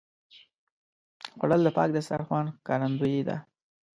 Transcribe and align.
خوړل 1.37 1.61
د 1.63 1.69
پاک 1.77 1.89
دسترخوان 1.97 2.45
ښکارندویي 2.55 3.21
ده 3.27 3.37